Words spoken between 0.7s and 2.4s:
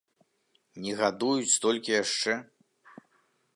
Не гадуюць столькі яшчэ.